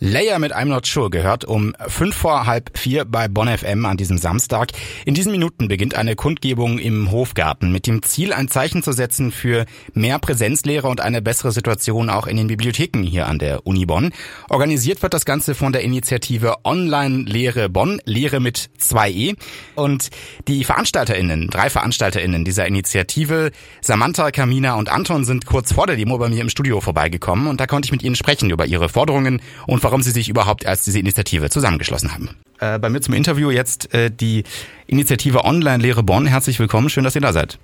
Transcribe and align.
Layer 0.00 0.40
mit 0.40 0.52
I'm 0.52 0.64
Not 0.64 0.86
Sure 0.86 1.08
gehört 1.08 1.44
um 1.44 1.72
fünf 1.86 2.16
vor 2.16 2.46
halb 2.46 2.76
vier 2.76 3.04
bei 3.04 3.28
Bonn 3.28 3.46
FM 3.46 3.86
an 3.86 3.96
diesem 3.96 4.18
Samstag. 4.18 4.72
In 5.04 5.14
diesen 5.14 5.30
Minuten 5.30 5.68
beginnt 5.68 5.94
eine 5.94 6.16
Kundgebung 6.16 6.80
im 6.80 7.12
Hofgarten 7.12 7.70
mit 7.70 7.86
dem 7.86 8.02
Ziel, 8.02 8.32
ein 8.32 8.48
Zeichen 8.48 8.82
zu 8.82 8.90
setzen 8.90 9.30
für 9.30 9.66
mehr 9.92 10.18
Präsenzlehre 10.18 10.88
und 10.88 11.00
eine 11.00 11.22
bessere 11.22 11.52
Situation 11.52 12.10
auch 12.10 12.26
in 12.26 12.36
den 12.36 12.48
Bibliotheken 12.48 13.04
hier 13.04 13.28
an 13.28 13.38
der 13.38 13.68
Uni 13.68 13.86
Bonn. 13.86 14.10
Organisiert 14.50 15.00
wird 15.00 15.14
das 15.14 15.24
Ganze 15.24 15.54
von 15.54 15.72
der 15.72 15.82
Initiative 15.82 16.56
Online-Lehre 16.64 17.68
Bonn, 17.68 18.00
Lehre 18.04 18.40
mit 18.40 18.70
2e. 18.80 19.36
Und 19.76 20.08
die 20.48 20.64
VeranstalterInnen, 20.64 21.50
drei 21.50 21.70
VeranstalterInnen 21.70 22.44
dieser 22.44 22.66
Initiative, 22.66 23.52
Samantha, 23.80 24.32
Kamina 24.32 24.74
und 24.74 24.88
Anton 24.88 25.24
sind 25.24 25.46
kurz 25.46 25.72
vor 25.72 25.86
der 25.86 25.94
Demo 25.94 26.18
bei 26.18 26.28
mir 26.28 26.40
im 26.40 26.48
Studio 26.48 26.80
vorbeigekommen 26.80 27.46
und 27.46 27.60
da 27.60 27.68
konnte 27.68 27.86
ich 27.86 27.92
mit 27.92 28.02
ihnen 28.02 28.16
sprechen 28.16 28.50
über 28.50 28.66
ihre 28.66 28.88
Forderungen 28.88 29.40
und 29.68 29.83
warum 29.84 30.02
sie 30.02 30.10
sich 30.10 30.28
überhaupt 30.28 30.66
als 30.66 30.84
diese 30.84 30.98
Initiative 30.98 31.50
zusammengeschlossen 31.50 32.12
haben. 32.12 32.30
Äh, 32.58 32.78
bei 32.78 32.88
mir 32.88 33.00
zum 33.00 33.14
Interview 33.14 33.50
jetzt 33.50 33.92
äh, 33.94 34.10
die 34.10 34.44
Initiative 34.86 35.44
Online-Lehre 35.44 36.02
Bonn. 36.02 36.26
Herzlich 36.26 36.58
willkommen, 36.58 36.88
schön, 36.88 37.04
dass 37.04 37.14
ihr 37.14 37.20
da 37.20 37.32
seid. 37.32 37.58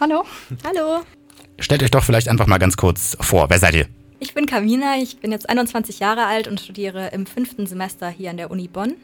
Hallo. 0.00 0.24
Hallo. 0.64 1.02
Stellt 1.58 1.82
euch 1.82 1.90
doch 1.90 2.04
vielleicht 2.04 2.28
einfach 2.28 2.46
mal 2.46 2.58
ganz 2.58 2.76
kurz 2.76 3.16
vor. 3.20 3.48
Wer 3.50 3.58
seid 3.58 3.74
ihr? 3.74 3.86
Ich 4.18 4.34
bin 4.34 4.46
Kamina, 4.46 4.96
ich 4.98 5.18
bin 5.18 5.30
jetzt 5.30 5.48
21 5.48 5.98
Jahre 5.98 6.26
alt 6.26 6.48
und 6.48 6.60
studiere 6.60 7.08
im 7.08 7.26
fünften 7.26 7.66
Semester 7.66 8.08
hier 8.08 8.30
an 8.30 8.38
der 8.38 8.50
Uni 8.50 8.68
Bonn. 8.68 8.94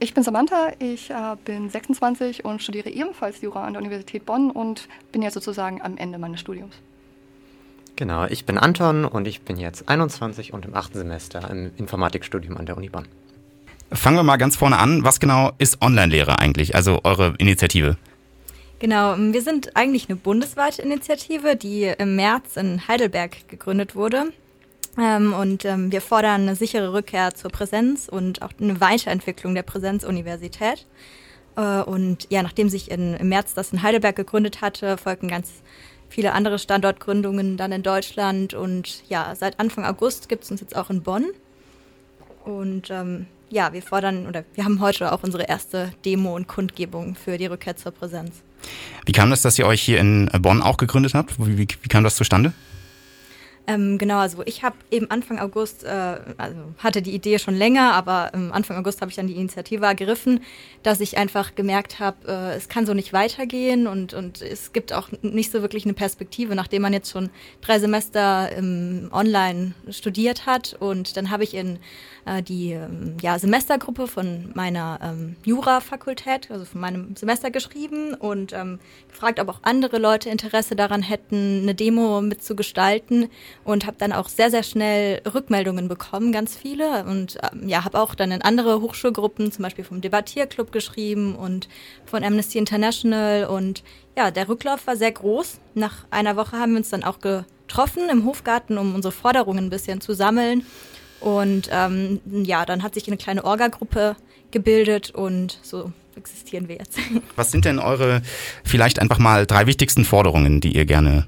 Ich 0.00 0.14
bin 0.14 0.22
Samantha, 0.22 0.72
ich 0.78 1.10
äh, 1.10 1.36
bin 1.44 1.70
26 1.70 2.44
und 2.44 2.62
studiere 2.62 2.90
ebenfalls 2.90 3.40
Jura 3.40 3.64
an 3.64 3.72
der 3.72 3.82
Universität 3.82 4.24
Bonn 4.26 4.50
und 4.50 4.88
bin 5.10 5.22
jetzt 5.22 5.34
sozusagen 5.34 5.82
am 5.82 5.96
Ende 5.96 6.18
meines 6.18 6.40
Studiums. 6.40 6.76
Genau, 7.98 8.26
ich 8.26 8.44
bin 8.44 8.58
Anton 8.58 9.04
und 9.04 9.26
ich 9.26 9.40
bin 9.40 9.56
jetzt 9.56 9.88
21 9.88 10.52
und 10.52 10.64
im 10.64 10.76
achten 10.76 10.96
Semester 10.96 11.50
im 11.50 11.72
Informatikstudium 11.78 12.56
an 12.56 12.64
der 12.64 12.76
Uni 12.76 12.88
Bonn. 12.88 13.08
Fangen 13.90 14.14
wir 14.14 14.22
mal 14.22 14.36
ganz 14.36 14.54
vorne 14.54 14.78
an. 14.78 15.02
Was 15.02 15.18
genau 15.18 15.50
ist 15.58 15.82
Online-Lehre 15.82 16.38
eigentlich, 16.38 16.76
also 16.76 17.00
eure 17.02 17.34
Initiative? 17.38 17.96
Genau, 18.78 19.16
wir 19.18 19.42
sind 19.42 19.76
eigentlich 19.76 20.08
eine 20.08 20.14
bundesweite 20.14 20.80
Initiative, 20.80 21.56
die 21.56 21.92
im 21.98 22.14
März 22.14 22.56
in 22.56 22.86
Heidelberg 22.86 23.48
gegründet 23.48 23.96
wurde. 23.96 24.26
Ähm, 24.96 25.32
und 25.32 25.64
ähm, 25.64 25.90
wir 25.90 26.00
fordern 26.00 26.42
eine 26.42 26.54
sichere 26.54 26.92
Rückkehr 26.92 27.34
zur 27.34 27.50
Präsenz 27.50 28.08
und 28.08 28.42
auch 28.42 28.52
eine 28.60 28.80
Weiterentwicklung 28.80 29.56
der 29.56 29.64
Präsenzuniversität. 29.64 30.86
Äh, 31.56 31.80
und 31.80 32.28
ja, 32.30 32.44
nachdem 32.44 32.68
sich 32.68 32.92
in, 32.92 33.14
im 33.14 33.28
März 33.28 33.54
das 33.54 33.72
in 33.72 33.82
Heidelberg 33.82 34.14
gegründet 34.14 34.60
hatte, 34.60 34.96
folgten 34.98 35.26
ganz 35.26 35.50
viele 36.08 36.32
andere 36.32 36.58
Standortgründungen 36.58 37.56
dann 37.56 37.72
in 37.72 37.82
Deutschland. 37.82 38.54
Und 38.54 39.02
ja, 39.08 39.34
seit 39.34 39.60
Anfang 39.60 39.84
August 39.84 40.28
gibt 40.28 40.44
es 40.44 40.50
uns 40.50 40.60
jetzt 40.60 40.76
auch 40.76 40.90
in 40.90 41.02
Bonn. 41.02 41.26
Und 42.44 42.90
ähm, 42.90 43.26
ja, 43.50 43.72
wir 43.72 43.82
fordern 43.82 44.26
oder 44.26 44.44
wir 44.54 44.64
haben 44.64 44.80
heute 44.80 45.12
auch 45.12 45.22
unsere 45.22 45.44
erste 45.44 45.92
Demo 46.04 46.34
und 46.34 46.48
Kundgebung 46.48 47.14
für 47.14 47.38
die 47.38 47.46
Rückkehr 47.46 47.76
zur 47.76 47.92
Präsenz. 47.92 48.42
Wie 49.06 49.12
kam 49.12 49.30
das, 49.30 49.42
dass 49.42 49.58
ihr 49.58 49.66
euch 49.66 49.82
hier 49.82 50.00
in 50.00 50.28
Bonn 50.40 50.62
auch 50.62 50.76
gegründet 50.76 51.14
habt? 51.14 51.38
Wie, 51.38 51.58
wie, 51.58 51.68
wie 51.82 51.88
kam 51.88 52.04
das 52.04 52.16
zustande? 52.16 52.52
Ähm, 53.68 53.98
genau, 53.98 54.16
also 54.16 54.42
ich 54.46 54.62
habe 54.62 54.76
eben 54.90 55.10
Anfang 55.10 55.38
August, 55.38 55.84
äh, 55.84 56.16
also 56.38 56.56
hatte 56.78 57.02
die 57.02 57.14
Idee 57.14 57.38
schon 57.38 57.54
länger, 57.54 57.92
aber 57.92 58.30
ähm, 58.32 58.50
Anfang 58.50 58.78
August 58.78 59.02
habe 59.02 59.10
ich 59.10 59.16
dann 59.16 59.26
die 59.26 59.36
Initiative 59.36 59.84
ergriffen, 59.84 60.40
dass 60.82 61.00
ich 61.00 61.18
einfach 61.18 61.54
gemerkt 61.54 62.00
habe, 62.00 62.16
äh, 62.26 62.56
es 62.56 62.70
kann 62.70 62.86
so 62.86 62.94
nicht 62.94 63.12
weitergehen 63.12 63.86
und, 63.86 64.14
und 64.14 64.40
es 64.40 64.72
gibt 64.72 64.94
auch 64.94 65.10
nicht 65.20 65.52
so 65.52 65.60
wirklich 65.60 65.84
eine 65.84 65.92
Perspektive, 65.92 66.54
nachdem 66.54 66.80
man 66.80 66.94
jetzt 66.94 67.10
schon 67.10 67.28
drei 67.60 67.78
Semester 67.78 68.48
ähm, 68.56 69.10
online 69.12 69.74
studiert 69.90 70.46
hat. 70.46 70.74
Und 70.80 71.18
dann 71.18 71.28
habe 71.28 71.44
ich 71.44 71.52
in 71.52 71.78
äh, 72.28 72.42
die 72.42 72.72
ähm, 72.72 73.16
ja, 73.20 73.38
Semestergruppe 73.38 74.06
von 74.06 74.50
meiner 74.54 74.98
ähm, 75.02 75.36
Jura-Fakultät, 75.44 76.50
also 76.50 76.64
von 76.64 76.80
meinem 76.80 77.16
Semester 77.16 77.50
geschrieben 77.50 78.14
und 78.14 78.52
ähm, 78.52 78.78
gefragt, 79.08 79.40
ob 79.40 79.48
auch 79.48 79.60
andere 79.62 79.98
Leute 79.98 80.28
Interesse 80.28 80.76
daran 80.76 81.02
hätten, 81.02 81.60
eine 81.62 81.74
Demo 81.74 82.20
mitzugestalten 82.20 83.28
und 83.64 83.86
habe 83.86 83.96
dann 83.98 84.12
auch 84.12 84.28
sehr, 84.28 84.50
sehr 84.50 84.62
schnell 84.62 85.22
Rückmeldungen 85.32 85.88
bekommen, 85.88 86.32
ganz 86.32 86.56
viele. 86.56 87.04
Und 87.04 87.38
ähm, 87.52 87.68
ja, 87.68 87.84
habe 87.84 87.98
auch 87.98 88.14
dann 88.14 88.30
in 88.30 88.42
andere 88.42 88.80
Hochschulgruppen, 88.80 89.50
zum 89.50 89.62
Beispiel 89.62 89.84
vom 89.84 90.00
Debattierclub 90.00 90.72
geschrieben 90.72 91.34
und 91.34 91.68
von 92.04 92.22
Amnesty 92.22 92.58
International. 92.58 93.46
Und 93.46 93.82
ja, 94.16 94.30
der 94.30 94.48
Rücklauf 94.48 94.86
war 94.86 94.96
sehr 94.96 95.12
groß. 95.12 95.60
Nach 95.74 96.04
einer 96.10 96.36
Woche 96.36 96.58
haben 96.58 96.72
wir 96.72 96.78
uns 96.78 96.90
dann 96.90 97.04
auch 97.04 97.20
getroffen 97.20 98.08
im 98.10 98.24
Hofgarten, 98.24 98.76
um 98.78 98.94
unsere 98.94 99.12
Forderungen 99.12 99.66
ein 99.66 99.70
bisschen 99.70 100.00
zu 100.00 100.14
sammeln. 100.14 100.66
Und 101.20 101.68
ähm, 101.72 102.20
ja, 102.26 102.64
dann 102.64 102.82
hat 102.82 102.94
sich 102.94 103.06
eine 103.06 103.16
kleine 103.16 103.44
Orga-Gruppe 103.44 104.16
gebildet 104.50 105.10
und 105.10 105.58
so 105.62 105.92
existieren 106.16 106.68
wir 106.68 106.76
jetzt. 106.76 106.98
Was 107.36 107.50
sind 107.50 107.64
denn 107.64 107.78
eure 107.78 108.22
vielleicht 108.64 108.98
einfach 108.98 109.18
mal 109.18 109.46
drei 109.46 109.66
wichtigsten 109.66 110.04
Forderungen, 110.04 110.60
die 110.60 110.76
ihr 110.76 110.84
gerne 110.84 111.26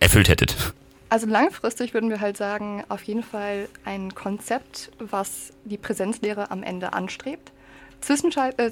erfüllt 0.00 0.28
hättet? 0.28 0.72
Also 1.10 1.26
langfristig 1.26 1.94
würden 1.94 2.10
wir 2.10 2.20
halt 2.20 2.36
sagen, 2.36 2.84
auf 2.88 3.02
jeden 3.02 3.22
Fall 3.22 3.68
ein 3.84 4.14
Konzept, 4.14 4.90
was 4.98 5.52
die 5.64 5.78
Präsenzlehre 5.78 6.50
am 6.50 6.62
Ende 6.62 6.92
anstrebt. 6.92 7.50
Zwischenzeit, 8.00 8.58
äh, 8.58 8.70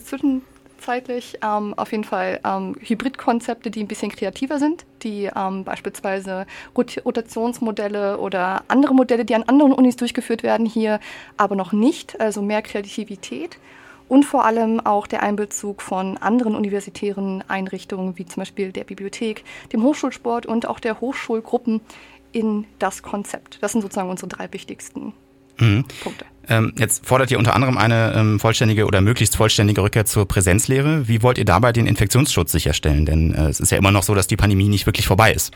zwischenzeitlich 0.87 1.39
ähm, 1.43 1.75
auf 1.75 1.91
jeden 1.91 2.05
Fall 2.05 2.41
ähm, 2.45 2.77
Hybridkonzepte, 2.81 3.71
die 3.71 3.83
ein 3.83 3.89
bisschen 3.89 4.11
kreativer 4.11 4.59
sind, 4.59 4.87
die 5.03 5.29
ähm, 5.35 5.65
beispielsweise 5.65 6.47
Rot 6.77 7.05
Rotationsmodelle 7.05 8.19
oder 8.19 8.63
andere 8.69 8.95
Modelle, 8.95 9.25
die 9.25 9.35
an 9.35 9.43
anderen 9.43 9.73
Unis 9.73 9.97
durchgeführt 9.97 10.45
werden, 10.45 10.65
hier 10.65 11.01
aber 11.37 11.57
noch 11.57 11.73
nicht, 11.73 12.21
also 12.21 12.41
mehr 12.41 12.63
Kreativität 12.63 13.59
und 14.09 14.25
vor 14.25 14.45
allem 14.45 14.79
auch 14.79 15.09
der 15.09 15.25
Einbezug 15.25 15.83
von 15.83 16.19
anderen 16.19 16.55
universitären 16.55 17.43
Einrichtungen, 17.49 18.17
wie 18.17 18.27
zum 18.27 18.43
Beispiel 18.43 18.71
der 18.71 18.85
Bibliothek, 18.85 19.43
dem 19.73 19.83
Hochschulsport 19.83 20.47
und 20.47 20.69
auch 20.69 20.79
der 20.79 21.01
Hochschulgruppen, 21.01 21.81
in 22.33 22.67
das 22.79 23.03
Konzept. 23.03 23.59
Das 23.63 23.73
sind 23.73 23.81
sozusagen 23.81 24.11
unsere 24.11 24.29
drei 24.29 24.53
wichtigsten 24.53 25.15
mhm. 25.59 25.85
Punkte. 26.03 26.25
Ähm, 26.49 26.73
jetzt 26.77 27.05
fordert 27.05 27.31
ihr 27.31 27.39
unter 27.39 27.55
anderem 27.55 27.77
eine 27.77 28.15
ähm, 28.15 28.39
vollständige 28.39 28.87
oder 28.87 29.01
möglichst 29.01 29.37
vollständige 29.37 29.83
Rückkehr 29.83 30.05
zur 30.05 30.27
Präsenzlehre. 30.27 31.09
Wie 31.09 31.23
wollt 31.23 31.39
ihr 31.39 31.45
dabei 31.45 31.73
den 31.73 31.87
Infektionsschutz 31.87 32.53
sicherstellen? 32.53 33.05
Denn 33.05 33.35
äh, 33.35 33.49
es 33.49 33.59
ist 33.59 33.73
ja 33.73 33.79
immer 33.79 33.91
noch 33.91 34.05
so, 34.05 34.15
dass 34.15 34.27
die 34.27 34.37
Pandemie 34.37 34.69
nicht 34.69 34.87
wirklich 34.87 35.07
vorbei 35.07 35.33
ist. 35.33 35.53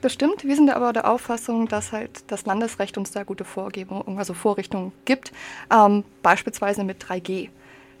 Das 0.00 0.12
stimmt. 0.12 0.44
Wir 0.44 0.54
sind 0.54 0.70
aber 0.70 0.92
der 0.92 1.10
Auffassung, 1.10 1.66
dass 1.66 1.90
halt 1.90 2.10
das 2.28 2.46
Landesrecht 2.46 2.96
uns 2.96 3.10
da 3.10 3.24
gute 3.24 3.44
Vorgebungen, 3.44 4.18
also 4.18 4.32
Vorrichtungen 4.32 4.92
gibt, 5.04 5.32
ähm, 5.72 6.04
beispielsweise 6.22 6.84
mit 6.84 7.02
3G. 7.02 7.48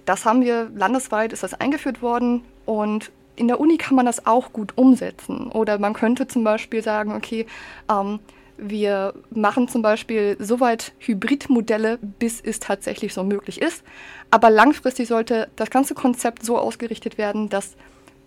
Das 0.04 0.24
haben 0.24 0.42
wir 0.42 0.70
landesweit, 0.74 1.32
ist 1.32 1.42
das 1.42 1.54
eingeführt 1.54 2.00
worden 2.00 2.42
und 2.66 3.10
in 3.34 3.48
der 3.48 3.60
Uni 3.60 3.78
kann 3.78 3.96
man 3.96 4.06
das 4.06 4.26
auch 4.26 4.52
gut 4.52 4.72
umsetzen. 4.76 5.48
Oder 5.50 5.78
man 5.78 5.92
könnte 5.92 6.28
zum 6.28 6.44
Beispiel 6.44 6.82
sagen, 6.82 7.14
okay, 7.14 7.46
ähm, 7.90 8.20
wir 8.58 9.14
machen 9.30 9.68
zum 9.68 9.82
Beispiel 9.82 10.36
soweit 10.38 10.92
Hybridmodelle, 10.98 11.98
bis 12.18 12.40
es 12.40 12.60
tatsächlich 12.60 13.14
so 13.14 13.24
möglich 13.24 13.62
ist. 13.62 13.82
Aber 14.30 14.50
langfristig 14.50 15.08
sollte 15.08 15.48
das 15.56 15.70
ganze 15.70 15.94
Konzept 15.94 16.44
so 16.44 16.58
ausgerichtet 16.58 17.18
werden, 17.18 17.48
dass 17.48 17.76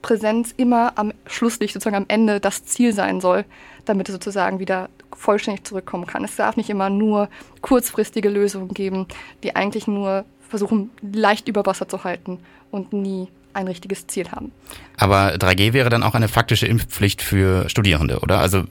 Präsenz 0.01 0.53
immer 0.57 0.93
am 0.97 1.13
Schlusslicht, 1.27 1.73
sozusagen 1.73 1.95
am 1.95 2.05
Ende, 2.07 2.39
das 2.39 2.65
Ziel 2.65 2.93
sein 2.93 3.21
soll, 3.21 3.45
damit 3.85 4.09
es 4.09 4.13
sozusagen 4.13 4.59
wieder 4.59 4.89
vollständig 5.15 5.65
zurückkommen 5.65 6.07
kann. 6.07 6.23
Es 6.23 6.35
darf 6.35 6.57
nicht 6.57 6.69
immer 6.69 6.89
nur 6.89 7.29
kurzfristige 7.61 8.29
Lösungen 8.29 8.69
geben, 8.69 9.07
die 9.43 9.55
eigentlich 9.55 9.85
nur 9.87 10.25
versuchen, 10.49 10.89
leicht 11.01 11.47
über 11.47 11.65
Wasser 11.65 11.87
zu 11.87 12.03
halten 12.03 12.39
und 12.71 12.93
nie 12.93 13.27
ein 13.53 13.67
richtiges 13.67 14.07
Ziel 14.07 14.31
haben. 14.31 14.51
Aber 14.97 15.35
3G 15.35 15.73
wäre 15.73 15.89
dann 15.89 16.03
auch 16.03 16.15
eine 16.15 16.27
faktische 16.27 16.67
Impfpflicht 16.67 17.21
für 17.21 17.69
Studierende, 17.69 18.19
oder? 18.19 18.39
Also 18.39 18.63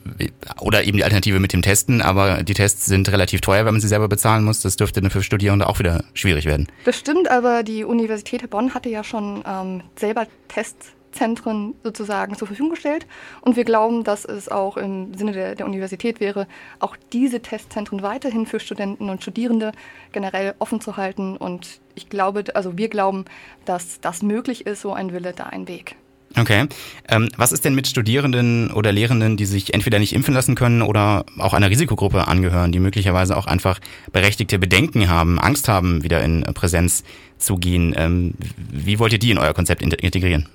oder 0.60 0.84
eben 0.84 0.96
die 0.96 1.04
Alternative 1.04 1.40
mit 1.40 1.52
dem 1.52 1.62
Testen, 1.62 2.02
aber 2.02 2.42
die 2.42 2.54
Tests 2.54 2.86
sind 2.86 3.10
relativ 3.10 3.40
teuer, 3.40 3.64
wenn 3.64 3.74
man 3.74 3.80
sie 3.80 3.88
selber 3.88 4.08
bezahlen 4.08 4.44
muss. 4.44 4.60
Das 4.62 4.76
dürfte 4.76 5.00
dann 5.00 5.10
für 5.10 5.22
Studierende 5.22 5.68
auch 5.68 5.78
wieder 5.78 6.04
schwierig 6.14 6.44
werden. 6.44 6.68
Das 6.84 6.98
stimmt, 6.98 7.30
aber 7.30 7.62
die 7.62 7.84
Universität 7.84 8.48
Bonn 8.50 8.74
hatte 8.74 8.88
ja 8.88 9.04
schon 9.04 9.42
ähm, 9.46 9.82
selber 9.96 10.26
Tests 10.48 10.92
Zentren 11.12 11.74
sozusagen 11.82 12.36
zur 12.36 12.46
Verfügung 12.46 12.70
gestellt. 12.70 13.06
Und 13.40 13.56
wir 13.56 13.64
glauben, 13.64 14.04
dass 14.04 14.24
es 14.24 14.48
auch 14.48 14.76
im 14.76 15.14
Sinne 15.14 15.32
der, 15.32 15.54
der, 15.54 15.66
Universität 15.66 16.20
wäre, 16.20 16.46
auch 16.78 16.96
diese 17.12 17.40
Testzentren 17.40 18.02
weiterhin 18.02 18.46
für 18.46 18.60
Studenten 18.60 19.08
und 19.08 19.22
Studierende 19.22 19.72
generell 20.12 20.54
offen 20.58 20.80
zu 20.80 20.96
halten. 20.96 21.36
Und 21.36 21.80
ich 21.94 22.08
glaube, 22.08 22.44
also 22.54 22.76
wir 22.76 22.88
glauben, 22.88 23.24
dass 23.64 24.00
das 24.00 24.22
möglich 24.22 24.66
ist, 24.66 24.80
so 24.80 24.92
ein 24.92 25.12
Wille, 25.12 25.32
da 25.32 25.44
ein 25.44 25.68
Weg. 25.68 25.96
Okay. 26.36 26.66
Ähm, 27.08 27.28
was 27.36 27.50
ist 27.50 27.64
denn 27.64 27.74
mit 27.74 27.88
Studierenden 27.88 28.70
oder 28.70 28.92
Lehrenden, 28.92 29.36
die 29.36 29.46
sich 29.46 29.74
entweder 29.74 29.98
nicht 29.98 30.12
impfen 30.12 30.32
lassen 30.32 30.54
können 30.54 30.80
oder 30.80 31.24
auch 31.38 31.54
einer 31.54 31.70
Risikogruppe 31.70 32.28
angehören, 32.28 32.70
die 32.70 32.78
möglicherweise 32.78 33.36
auch 33.36 33.46
einfach 33.46 33.80
berechtigte 34.12 34.58
Bedenken 34.60 35.08
haben, 35.08 35.40
Angst 35.40 35.66
haben, 35.66 36.04
wieder 36.04 36.22
in 36.22 36.42
Präsenz 36.54 37.02
zu 37.38 37.56
gehen? 37.56 37.94
Ähm, 37.96 38.34
wie 38.56 39.00
wollt 39.00 39.12
ihr 39.12 39.18
die 39.18 39.32
in 39.32 39.38
euer 39.38 39.54
Konzept 39.54 39.82
integrieren? 39.82 40.48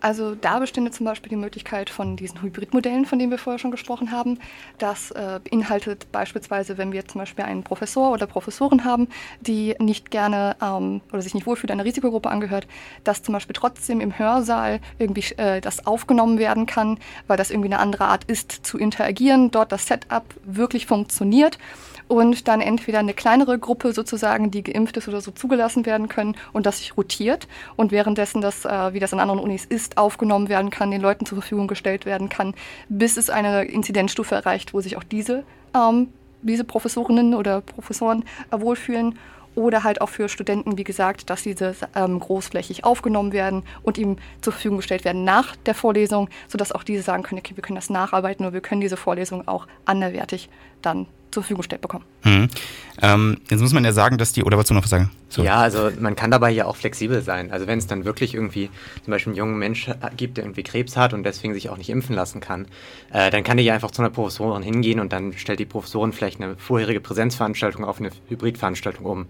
Also 0.00 0.34
da 0.34 0.58
bestünde 0.58 0.90
zum 0.90 1.06
Beispiel 1.06 1.30
die 1.30 1.36
Möglichkeit 1.36 1.90
von 1.90 2.16
diesen 2.16 2.40
Hybridmodellen, 2.42 3.04
von 3.04 3.18
denen 3.18 3.30
wir 3.30 3.38
vorher 3.38 3.58
schon 3.58 3.70
gesprochen 3.70 4.12
haben. 4.12 4.38
Das 4.78 5.10
äh, 5.10 5.40
beinhaltet 5.42 6.10
beispielsweise, 6.12 6.78
wenn 6.78 6.92
wir 6.92 7.06
zum 7.06 7.20
Beispiel 7.20 7.44
einen 7.44 7.64
Professor 7.64 8.12
oder 8.12 8.26
Professoren 8.26 8.84
haben, 8.84 9.08
die 9.40 9.74
nicht 9.78 10.10
gerne 10.10 10.56
ähm, 10.62 11.00
oder 11.12 11.22
sich 11.22 11.34
nicht 11.34 11.46
wohlfühlt, 11.46 11.70
einer 11.70 11.84
Risikogruppe 11.84 12.30
angehört, 12.30 12.66
dass 13.04 13.22
zum 13.22 13.32
Beispiel 13.32 13.54
trotzdem 13.54 14.00
im 14.00 14.18
Hörsaal 14.18 14.80
irgendwie 14.98 15.24
äh, 15.36 15.60
das 15.60 15.86
aufgenommen 15.86 16.38
werden 16.38 16.66
kann, 16.66 16.98
weil 17.26 17.36
das 17.36 17.50
irgendwie 17.50 17.68
eine 17.68 17.80
andere 17.80 18.04
Art 18.04 18.24
ist 18.24 18.52
zu 18.52 18.78
interagieren, 18.78 19.50
dort 19.50 19.72
das 19.72 19.86
Setup 19.86 20.24
wirklich 20.44 20.86
funktioniert 20.86 21.58
und 22.08 22.48
dann 22.48 22.60
entweder 22.60 22.98
eine 22.98 23.14
kleinere 23.14 23.58
Gruppe 23.58 23.92
sozusagen, 23.92 24.50
die 24.50 24.62
geimpft 24.62 24.96
ist 24.96 25.08
oder 25.08 25.20
so 25.20 25.30
zugelassen 25.30 25.86
werden 25.86 26.08
können 26.08 26.36
und 26.52 26.66
das 26.66 26.78
sich 26.78 26.96
rotiert 26.96 27.46
und 27.76 27.92
währenddessen 27.92 28.40
das, 28.40 28.64
äh, 28.64 28.92
wie 28.94 29.00
das 29.00 29.12
an 29.12 29.20
anderen 29.20 29.40
Unis 29.40 29.64
ist, 29.64 29.98
aufgenommen 29.98 30.48
werden 30.48 30.70
kann, 30.70 30.90
den 30.90 31.02
Leuten 31.02 31.26
zur 31.26 31.38
Verfügung 31.38 31.68
gestellt 31.68 32.06
werden 32.06 32.28
kann, 32.28 32.54
bis 32.88 33.16
es 33.16 33.30
eine 33.30 33.64
Inzidenzstufe 33.64 34.34
erreicht, 34.34 34.74
wo 34.74 34.80
sich 34.80 34.96
auch 34.96 35.04
diese, 35.04 35.44
ähm, 35.74 36.08
diese 36.42 36.64
Professorinnen 36.64 37.34
oder 37.34 37.60
Professoren 37.60 38.24
äh, 38.50 38.60
wohlfühlen 38.60 39.18
oder 39.54 39.82
halt 39.82 40.00
auch 40.00 40.08
für 40.08 40.28
Studenten, 40.28 40.78
wie 40.78 40.84
gesagt, 40.84 41.30
dass 41.30 41.42
diese 41.42 41.74
ähm, 41.96 42.20
großflächig 42.20 42.84
aufgenommen 42.84 43.32
werden 43.32 43.64
und 43.82 43.98
ihm 43.98 44.16
zur 44.40 44.52
Verfügung 44.52 44.78
gestellt 44.78 45.04
werden 45.04 45.24
nach 45.24 45.56
der 45.56 45.74
Vorlesung, 45.74 46.28
sodass 46.46 46.70
auch 46.70 46.84
diese 46.84 47.02
sagen 47.02 47.24
können, 47.24 47.40
okay, 47.40 47.56
wir 47.56 47.62
können 47.62 47.76
das 47.76 47.90
nacharbeiten 47.90 48.46
oder 48.46 48.54
wir 48.54 48.60
können 48.60 48.80
diese 48.80 48.96
Vorlesung 48.96 49.48
auch 49.48 49.66
anderwertig 49.84 50.48
dann 50.80 51.06
zur 51.30 51.42
Verfügung 51.42 51.60
gestellt 51.60 51.82
bekommen. 51.82 52.04
Mhm. 52.24 52.48
Ähm, 53.00 53.36
jetzt 53.50 53.60
muss 53.60 53.72
man 53.72 53.84
ja 53.84 53.92
sagen, 53.92 54.18
dass 54.18 54.32
die, 54.32 54.42
oder 54.42 54.58
was 54.58 54.66
du 54.66 54.74
noch 54.74 54.86
sagen? 54.86 55.10
So. 55.28 55.42
Ja, 55.42 55.56
also 55.56 55.90
man 56.00 56.16
kann 56.16 56.30
dabei 56.30 56.50
ja 56.50 56.64
auch 56.64 56.76
flexibel 56.76 57.22
sein. 57.22 57.50
Also 57.50 57.66
wenn 57.66 57.78
es 57.78 57.86
dann 57.86 58.04
wirklich 58.04 58.34
irgendwie 58.34 58.70
zum 59.04 59.10
Beispiel 59.12 59.32
einen 59.32 59.38
jungen 59.38 59.58
Mensch 59.58 59.90
gibt, 60.16 60.36
der 60.36 60.44
irgendwie 60.44 60.62
Krebs 60.62 60.96
hat 60.96 61.12
und 61.12 61.22
deswegen 61.22 61.54
sich 61.54 61.68
auch 61.68 61.76
nicht 61.76 61.90
impfen 61.90 62.14
lassen 62.14 62.40
kann, 62.40 62.66
äh, 63.12 63.30
dann 63.30 63.44
kann 63.44 63.56
der 63.56 63.64
ja 63.64 63.74
einfach 63.74 63.90
zu 63.90 64.02
einer 64.02 64.10
Professorin 64.10 64.62
hingehen 64.62 65.00
und 65.00 65.12
dann 65.12 65.32
stellt 65.34 65.60
die 65.60 65.66
Professorin 65.66 66.12
vielleicht 66.12 66.40
eine 66.40 66.56
vorherige 66.56 67.00
Präsenzveranstaltung 67.00 67.84
auf 67.84 68.00
eine 68.00 68.10
Hybridveranstaltung 68.28 69.04
um. 69.04 69.26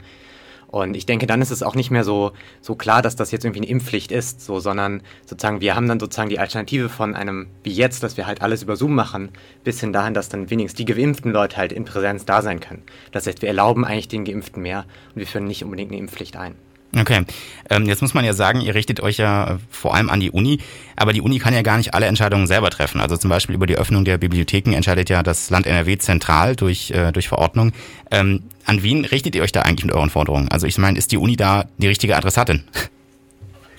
Und 0.69 0.97
ich 0.97 1.07
denke, 1.07 1.27
dann 1.27 1.41
ist 1.41 1.51
es 1.51 1.63
auch 1.63 1.75
nicht 1.75 1.91
mehr 1.91 2.05
so, 2.05 2.33
so 2.61 2.75
klar, 2.75 3.01
dass 3.01 3.17
das 3.17 3.31
jetzt 3.31 3.45
irgendwie 3.45 3.61
eine 3.61 3.71
Impfpflicht 3.71 4.13
ist, 4.13 4.43
so, 4.43 4.61
sondern 4.61 5.03
sozusagen, 5.25 5.63
wir 5.63 5.75
haben 5.75 5.89
dann 5.89 5.99
sozusagen 5.99 6.29
die 6.29 6.39
Alternative 6.39 6.91
von 6.91 7.15
einem, 7.15 7.47
wie 7.63 7.73
jetzt, 7.73 8.03
dass 8.03 8.19
wir 8.19 8.27
halt 8.27 8.43
alles 8.43 8.63
über 8.63 8.77
Zoom 8.77 8.95
machen, 8.95 9.31
bis 9.65 9.81
hin 9.81 9.95
dahin, 9.95 10.13
dass 10.13 10.29
dann 10.29 10.51
wenigstens 10.51 10.77
die 10.77 10.85
geimpften 10.85 11.33
Leute 11.33 11.57
halt 11.57 11.73
in 11.73 11.87
Präsenz 11.87 12.27
da 12.27 12.43
sein 12.43 12.61
können. 12.61 12.83
Das 13.13 13.27
heißt, 13.27 13.41
wir 13.41 13.49
erlauben 13.49 13.85
eigentlich 13.85 14.09
den 14.09 14.25
Geimpften 14.25 14.63
mehr 14.63 14.85
und 15.15 15.21
wir 15.21 15.27
führen 15.27 15.47
nicht 15.47 15.65
unbedingt 15.65 15.91
eine 15.91 16.01
Impfpflicht 16.01 16.37
ein. 16.37 16.55
Okay, 16.97 17.25
ähm, 17.69 17.85
jetzt 17.85 18.01
muss 18.01 18.15
man 18.15 18.25
ja 18.25 18.33
sagen, 18.33 18.63
ihr 18.63 18.75
richtet 18.75 19.01
euch 19.01 19.19
ja 19.19 19.53
äh, 19.53 19.59
vor 19.71 19.95
allem 19.95 20.09
an 20.09 20.21
die 20.21 20.31
Uni, 20.31 20.61
aber 20.97 21.13
die 21.13 21.21
Uni 21.21 21.39
kann 21.39 21.53
ja 21.53 21.61
gar 21.61 21.77
nicht 21.77 21.93
alle 21.93 22.07
Entscheidungen 22.07 22.47
selber 22.47 22.71
treffen. 22.71 23.01
Also 23.01 23.17
zum 23.19 23.29
Beispiel 23.29 23.55
über 23.55 23.67
die 23.67 23.77
Öffnung 23.77 24.07
der 24.07 24.17
Bibliotheken 24.17 24.73
entscheidet 24.73 25.11
ja 25.11 25.23
das 25.23 25.51
Land 25.51 25.67
NRW 25.67 25.99
zentral 25.99 26.57
durch, 26.57 26.91
äh, 26.93 27.13
durch 27.13 27.29
Verordnung. 27.29 27.73
Ähm, 28.11 28.45
an 28.65 28.83
wen 28.83 29.05
richtet 29.05 29.35
ihr 29.35 29.43
euch 29.43 29.53
da 29.53 29.63
eigentlich 29.63 29.85
mit 29.85 29.95
euren 29.95 30.09
Forderungen? 30.09 30.49
Also 30.49 30.67
ich 30.67 30.79
meine, 30.79 30.97
ist 30.97 31.13
die 31.13 31.19
Uni 31.19 31.37
da 31.37 31.67
die 31.77 31.89
richtige 31.89 32.17
Adressatin? 32.17 32.65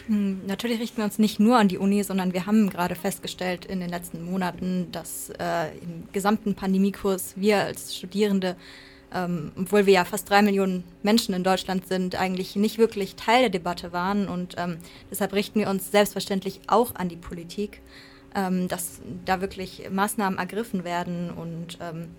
Hm, 0.06 0.42
natürlich 0.48 0.80
richten 0.80 0.98
wir 0.98 1.06
uns 1.06 1.18
nicht 1.18 1.40
nur 1.40 1.58
an 1.58 1.68
die 1.68 1.78
Uni, 1.78 2.04
sondern 2.04 2.34
wir 2.34 2.46
haben 2.46 2.70
gerade 2.70 2.96
festgestellt 2.96 3.66
in 3.66 3.80
den 3.80 3.90
letzten 3.90 4.24
Monaten, 4.24 4.92
dass 4.92 5.32
äh, 5.40 5.70
im 5.82 6.12
gesamten 6.14 6.54
Pandemiekurs 6.54 7.34
wir 7.36 7.60
als 7.60 7.96
Studierende 7.96 8.56
ähm, 9.14 9.52
obwohl 9.58 9.86
wir 9.86 9.94
ja 9.94 10.06
fast 10.06 10.30
drei 10.30 10.42
Millionen 10.42 10.84
Menschen 11.04 11.34
in 11.34 11.44
Deutschland 11.44 11.88
sind, 11.88 12.16
eigentlich 12.16 12.56
nicht 12.56 12.78
wirklich 12.78 13.16
Teil 13.16 13.42
der 13.42 13.50
Debatte 13.50 13.92
waren. 13.92 14.28
Und 14.28 14.56
ähm, 14.58 14.78
deshalb 15.10 15.34
richten 15.34 15.60
wir 15.60 15.70
uns 15.70 15.92
selbstverständlich 15.92 16.62
auch 16.68 16.96
an 16.96 17.10
die 17.10 17.16
Politik, 17.16 17.82
ähm, 18.36 18.68
dass 18.68 19.02
da 19.26 19.42
wirklich 19.42 19.90
Maßnahmen 19.92 20.38
ergriffen 20.38 20.84
werden. 20.84 21.32
Und 21.32 21.80
ähm, 21.82 22.10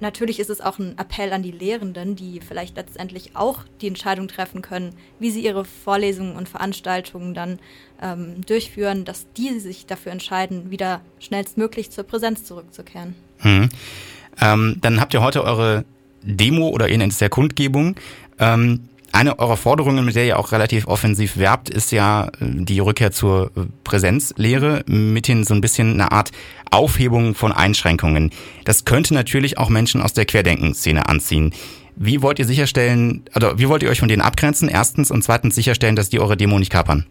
natürlich 0.00 0.40
ist 0.40 0.50
es 0.50 0.60
auch 0.60 0.80
ein 0.80 0.98
Appell 0.98 1.32
an 1.32 1.44
die 1.44 1.52
Lehrenden, 1.52 2.16
die 2.16 2.40
vielleicht 2.40 2.76
letztendlich 2.76 3.36
auch 3.36 3.60
die 3.80 3.86
Entscheidung 3.86 4.26
treffen 4.26 4.62
können, 4.62 4.96
wie 5.20 5.30
sie 5.30 5.44
ihre 5.44 5.64
Vorlesungen 5.64 6.34
und 6.34 6.48
Veranstaltungen 6.48 7.34
dann 7.34 7.60
ähm, 8.02 8.44
durchführen, 8.44 9.04
dass 9.04 9.32
die 9.34 9.60
sich 9.60 9.86
dafür 9.86 10.10
entscheiden, 10.10 10.72
wieder 10.72 11.02
schnellstmöglich 11.20 11.92
zur 11.92 12.02
Präsenz 12.02 12.42
zurückzukehren. 12.42 13.14
Hm. 13.38 13.68
Ähm, 14.40 14.78
dann 14.80 15.00
habt 15.00 15.14
ihr 15.14 15.22
heute 15.22 15.44
eure 15.44 15.84
Demo 16.22 16.68
oder 16.68 16.88
es 16.88 17.20
ja 17.20 17.28
Kundgebung. 17.28 17.96
Ähm, 18.38 18.88
eine 19.12 19.38
eurer 19.38 19.58
Forderungen, 19.58 20.04
mit 20.06 20.16
der 20.16 20.24
ihr 20.24 20.38
auch 20.38 20.52
relativ 20.52 20.88
offensiv 20.88 21.36
werbt, 21.36 21.68
ist 21.68 21.92
ja 21.92 22.28
äh, 22.28 22.30
die 22.40 22.80
Rückkehr 22.80 23.12
zur 23.12 23.50
äh, 23.54 23.60
Präsenzlehre, 23.84 24.84
mithin 24.86 25.44
so 25.44 25.52
ein 25.52 25.60
bisschen 25.60 25.92
eine 25.92 26.12
Art 26.12 26.32
Aufhebung 26.70 27.34
von 27.34 27.52
Einschränkungen. 27.52 28.30
Das 28.64 28.86
könnte 28.86 29.12
natürlich 29.12 29.58
auch 29.58 29.68
Menschen 29.68 30.00
aus 30.00 30.14
der 30.14 30.24
Querdenkenszene 30.24 31.08
anziehen. 31.08 31.52
Wie 31.94 32.22
wollt 32.22 32.38
ihr 32.38 32.46
sicherstellen, 32.46 33.22
oder 33.36 33.58
wie 33.58 33.68
wollt 33.68 33.82
ihr 33.82 33.90
euch 33.90 34.00
von 34.00 34.08
denen 34.08 34.22
abgrenzen? 34.22 34.70
Erstens 34.70 35.10
und 35.10 35.22
zweitens 35.22 35.54
sicherstellen, 35.54 35.94
dass 35.94 36.08
die 36.08 36.18
eure 36.18 36.38
Demo 36.38 36.58
nicht 36.58 36.72
kapern? 36.72 37.04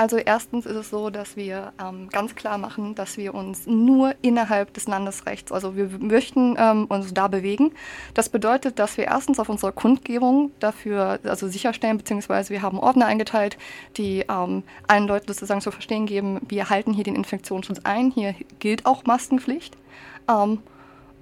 Also 0.00 0.16
erstens 0.16 0.64
ist 0.64 0.76
es 0.76 0.88
so, 0.88 1.10
dass 1.10 1.36
wir 1.36 1.74
ähm, 1.78 2.08
ganz 2.08 2.34
klar 2.34 2.56
machen, 2.56 2.94
dass 2.94 3.18
wir 3.18 3.34
uns 3.34 3.66
nur 3.66 4.14
innerhalb 4.22 4.72
des 4.72 4.88
Landesrechts, 4.88 5.52
also 5.52 5.76
wir 5.76 5.90
möchten 5.98 6.56
ähm, 6.58 6.86
uns 6.86 7.12
da 7.12 7.28
bewegen. 7.28 7.72
Das 8.14 8.30
bedeutet, 8.30 8.78
dass 8.78 8.96
wir 8.96 9.04
erstens 9.04 9.38
auf 9.38 9.50
unserer 9.50 9.72
Kundgebung 9.72 10.52
dafür 10.58 11.18
also 11.24 11.48
sicherstellen, 11.48 11.98
beziehungsweise 11.98 12.48
wir 12.48 12.62
haben 12.62 12.78
Ordner 12.78 13.04
eingeteilt, 13.04 13.58
die 13.98 14.20
ähm, 14.20 14.62
allen 14.88 15.06
Leuten 15.06 15.26
sozusagen 15.26 15.60
zu 15.60 15.70
verstehen 15.70 16.06
geben, 16.06 16.40
wir 16.48 16.70
halten 16.70 16.94
hier 16.94 17.04
den 17.04 17.14
Infektionsschutz 17.14 17.80
ein, 17.84 18.10
hier 18.10 18.34
gilt 18.58 18.86
auch 18.86 19.04
Maskenpflicht. 19.04 19.76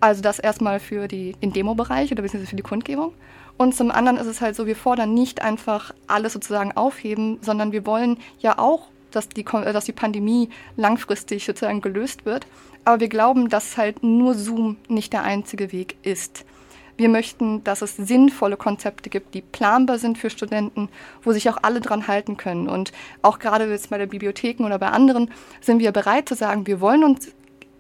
Also 0.01 0.23
das 0.23 0.39
erstmal 0.39 0.81
für 0.81 1.09
die, 1.09 1.33
den 1.43 1.53
Demobereich 1.53 2.13
oder 2.13 2.23
beziehungsweise 2.23 2.51
für 2.51 2.57
die 2.57 2.63
Kundgebung. 2.63 3.15
Und 3.57 3.75
zum 3.75 3.91
anderen 3.91 4.19
ist 4.19 4.27
es 4.27 4.41
halt 4.41 4.55
so, 4.55 4.67
wir 4.67 4.77
fordern 4.77 5.13
nicht 5.13 5.43
einfach 5.43 5.93
alles 6.07 6.33
sozusagen 6.33 6.73
aufheben, 6.77 7.39
sondern 7.41 7.73
wir 7.73 7.85
wollen 7.87 8.19
ja 8.39 8.59
auch, 8.59 8.89
dass 9.11 9.29
die, 9.29 9.43
dass 9.45 9.85
die 9.85 9.93
Pandemie 9.93 10.51
langfristig 10.77 11.45
sozusagen 11.45 11.81
gelöst 11.81 12.25
wird. 12.25 12.47
Aber 12.85 13.01
wir 13.01 13.09
glauben, 13.09 13.49
dass 13.49 13.77
halt 13.77 14.03
nur 14.03 14.35
Zoom 14.35 14.77
nicht 14.89 15.13
der 15.13 15.25
einzige 15.25 15.73
Weg 15.73 15.97
ist. 16.03 16.45
Wir 16.97 17.09
möchten, 17.09 17.63
dass 17.63 17.81
es 17.81 17.97
sinnvolle 17.97 18.57
Konzepte 18.57 19.09
gibt, 19.09 19.35
die 19.35 19.41
planbar 19.41 19.99
sind 19.99 20.19
für 20.19 20.31
Studenten, 20.31 20.89
wo 21.23 21.33
sich 21.33 21.49
auch 21.49 21.59
alle 21.63 21.81
dran 21.81 22.09
halten 22.09 22.37
können. 22.37 22.69
Und 22.69 22.93
auch 23.23 23.39
gerade 23.39 23.71
jetzt 23.71 23.91
bei 23.91 23.99
der 23.99 24.07
Bibliotheken 24.07 24.65
oder 24.65 24.79
bei 24.79 24.89
anderen 24.89 25.31
sind 25.61 25.79
wir 25.79 25.93
bereit 25.93 26.29
zu 26.29 26.35
sagen, 26.35 26.67
wir 26.67 26.81
wollen 26.81 27.05
uns 27.05 27.33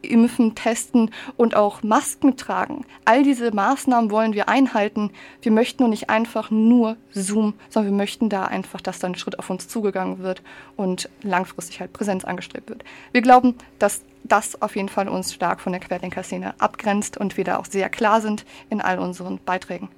impfen, 0.02 0.54
testen 0.54 1.10
und 1.36 1.54
auch 1.54 1.82
Masken 1.82 2.36
tragen. 2.36 2.84
All 3.04 3.22
diese 3.22 3.52
Maßnahmen 3.52 4.10
wollen 4.10 4.32
wir 4.32 4.48
einhalten. 4.48 5.10
Wir 5.42 5.52
möchten 5.52 5.82
nur 5.82 5.90
nicht 5.90 6.10
einfach 6.10 6.50
nur 6.50 6.96
Zoom, 7.12 7.54
sondern 7.68 7.92
wir 7.92 7.96
möchten 7.96 8.28
da 8.28 8.44
einfach, 8.44 8.80
dass 8.80 8.99
da 8.99 9.06
ein 9.06 9.14
Schritt 9.14 9.38
auf 9.38 9.50
uns 9.50 9.68
zugegangen 9.68 10.18
wird 10.18 10.42
und 10.76 11.08
langfristig 11.23 11.80
halt 11.80 11.92
Präsenz 11.92 12.25
angestrebt 12.25 12.68
wird. 12.68 12.84
Wir 13.12 13.23
glauben, 13.23 13.54
dass 13.78 14.02
das 14.25 14.61
auf 14.61 14.76
jeden 14.76 14.88
Fall 14.88 15.08
uns 15.08 15.32
stark 15.32 15.61
von 15.61 15.73
der 15.73 15.80
Querdenker-Szene 15.80 16.54
abgrenzt 16.58 17.16
und 17.16 17.37
wir 17.37 17.44
da 17.44 17.58
auch 17.58 17.66
sehr 17.66 17.88
klar 17.88 18.20
sind 18.20 18.44
in 18.70 18.80
all 18.80 18.99
unseren 18.99 19.38
Beiträgen. 19.38 19.88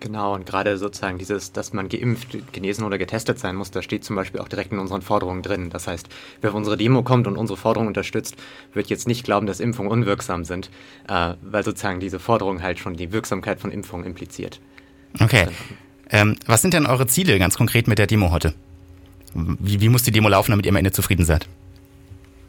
Genau, 0.00 0.34
und 0.34 0.46
gerade 0.46 0.78
sozusagen 0.78 1.18
dieses, 1.18 1.50
dass 1.50 1.72
man 1.72 1.88
geimpft, 1.88 2.52
genesen 2.52 2.84
oder 2.84 2.98
getestet 2.98 3.40
sein 3.40 3.56
muss, 3.56 3.72
das 3.72 3.84
steht 3.84 4.04
zum 4.04 4.14
Beispiel 4.14 4.40
auch 4.40 4.48
direkt 4.48 4.70
in 4.70 4.78
unseren 4.78 5.02
Forderungen 5.02 5.42
drin. 5.42 5.70
Das 5.70 5.88
heißt, 5.88 6.08
wer 6.40 6.50
auf 6.50 6.56
unsere 6.56 6.76
Demo 6.76 7.02
kommt 7.02 7.26
und 7.26 7.36
unsere 7.36 7.56
Forderungen 7.56 7.88
unterstützt, 7.88 8.36
wird 8.74 8.86
jetzt 8.88 9.08
nicht 9.08 9.24
glauben, 9.24 9.46
dass 9.46 9.58
Impfungen 9.58 9.90
unwirksam 9.90 10.44
sind, 10.44 10.70
äh, 11.08 11.34
weil 11.42 11.64
sozusagen 11.64 11.98
diese 11.98 12.20
Forderung 12.20 12.62
halt 12.62 12.78
schon 12.78 12.94
die 12.94 13.10
Wirksamkeit 13.10 13.58
von 13.60 13.72
Impfungen 13.72 14.06
impliziert. 14.06 14.60
Okay. 15.20 15.48
Ähm, 16.10 16.36
was 16.46 16.62
sind 16.62 16.74
denn 16.74 16.86
eure 16.86 17.06
Ziele 17.08 17.38
ganz 17.38 17.56
konkret 17.56 17.88
mit 17.88 17.98
der 17.98 18.06
Demo 18.06 18.30
heute? 18.30 18.54
Wie, 19.34 19.80
wie 19.80 19.88
muss 19.88 20.04
die 20.04 20.12
Demo 20.12 20.28
laufen, 20.28 20.52
damit 20.52 20.64
ihr 20.64 20.72
am 20.72 20.76
Ende 20.76 20.92
zufrieden 20.92 21.24
seid? 21.24 21.46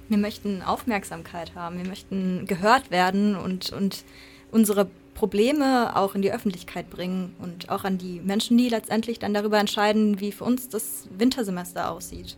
Wir 0.08 0.18
möchten 0.18 0.62
Aufmerksamkeit 0.62 1.54
haben, 1.56 1.78
wir 1.78 1.88
möchten 1.88 2.46
gehört 2.46 2.90
werden 2.90 3.36
und, 3.36 3.72
und 3.72 4.04
unsere 4.52 4.90
Probleme 5.20 5.98
auch 5.98 6.16
in 6.16 6.22
die 6.22 6.32
Öffentlichkeit 6.32 6.90
bringen 6.90 7.36
und 7.40 7.70
auch 7.70 7.84
an 7.84 7.98
die 7.98 8.22
Menschen, 8.22 8.58
die 8.58 8.70
letztendlich 8.70 9.20
dann 9.20 9.34
darüber 9.34 9.60
entscheiden, 9.60 10.22
wie 10.22 10.32
für 10.32 10.46
uns 10.46 10.70
das 10.70 11.10
Wintersemester 11.12 11.92
aussieht. 11.92 12.38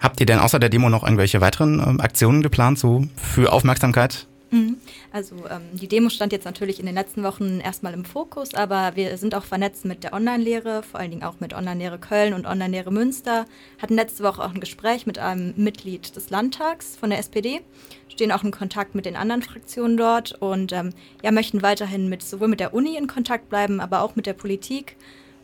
Habt 0.00 0.18
ihr 0.18 0.26
denn 0.26 0.40
außer 0.40 0.58
der 0.58 0.70
Demo 0.70 0.88
noch 0.88 1.04
irgendwelche 1.04 1.40
weiteren 1.40 1.78
ähm, 1.78 2.00
Aktionen 2.00 2.42
geplant, 2.42 2.80
so 2.80 3.04
für 3.14 3.52
Aufmerksamkeit? 3.52 4.26
Mhm. 4.52 4.76
Also 5.10 5.34
ähm, 5.50 5.62
die 5.72 5.88
Demo 5.88 6.10
stand 6.10 6.30
jetzt 6.30 6.44
natürlich 6.44 6.78
in 6.78 6.84
den 6.84 6.94
letzten 6.94 7.22
Wochen 7.22 7.58
erstmal 7.60 7.94
im 7.94 8.04
Fokus, 8.04 8.52
aber 8.52 8.92
wir 8.96 9.16
sind 9.16 9.34
auch 9.34 9.44
vernetzt 9.44 9.86
mit 9.86 10.04
der 10.04 10.12
Online-Lehre, 10.12 10.82
vor 10.82 11.00
allen 11.00 11.10
Dingen 11.10 11.22
auch 11.22 11.40
mit 11.40 11.54
Online-Lehre 11.54 11.98
Köln 11.98 12.34
und 12.34 12.46
Online-Lehre 12.46 12.92
Münster. 12.92 13.46
Hatten 13.80 13.94
letzte 13.94 14.22
Woche 14.22 14.44
auch 14.44 14.52
ein 14.52 14.60
Gespräch 14.60 15.06
mit 15.06 15.18
einem 15.18 15.54
Mitglied 15.56 16.14
des 16.14 16.28
Landtags 16.28 16.96
von 16.96 17.08
der 17.08 17.18
SPD, 17.18 17.62
stehen 18.08 18.30
auch 18.30 18.44
in 18.44 18.50
Kontakt 18.50 18.94
mit 18.94 19.06
den 19.06 19.16
anderen 19.16 19.40
Fraktionen 19.40 19.96
dort 19.96 20.32
und 20.32 20.72
ähm, 20.72 20.90
ja, 21.22 21.32
möchten 21.32 21.62
weiterhin 21.62 22.10
mit 22.10 22.22
sowohl 22.22 22.48
mit 22.48 22.60
der 22.60 22.74
Uni 22.74 22.96
in 22.96 23.06
Kontakt 23.06 23.48
bleiben, 23.48 23.80
aber 23.80 24.02
auch 24.02 24.16
mit 24.16 24.26
der 24.26 24.34
Politik 24.34 24.96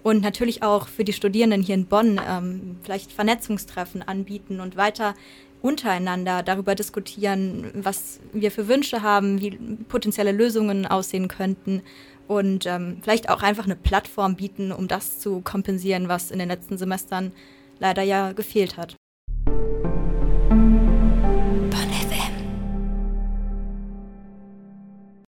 und 0.03 0.23
natürlich 0.23 0.63
auch 0.63 0.87
für 0.89 1.05
die 1.05 1.13
Studierenden 1.13 1.63
hier 1.63 1.75
in 1.75 1.87
Bonn 1.87 2.21
ähm, 2.27 2.77
vielleicht 2.83 3.13
Vernetzungstreffen 3.13 4.03
anbieten 4.03 4.61
und 4.61 4.77
weiter 4.77 5.15
untereinander 5.63 6.43
darüber 6.43 6.75
diskutieren, 6.75 7.71
was 7.75 8.21
wir 8.33 8.51
für 8.51 8.69
Wünsche 8.69 9.03
haben, 9.03 9.41
wie 9.41 9.51
potenzielle 9.89 10.33
Lösungen 10.33 10.87
aussehen 10.87 11.29
könnten 11.29 11.83
und 12.29 12.67
ähm, 12.67 12.99
vielleicht 13.03 13.29
auch 13.29 13.43
einfach 13.43 13.65
eine 13.65 13.77
Plattform 13.77 14.37
bieten, 14.37 14.71
um 14.71 14.87
das 14.87 15.19
zu 15.19 15.41
kompensieren, 15.41 16.09
was 16.09 16.31
in 16.31 16.39
den 16.39 16.49
letzten 16.49 16.79
Semestern 16.79 17.33
leider 17.79 18.03
ja 18.03 18.33
gefehlt 18.33 18.77
hat. 18.77 18.98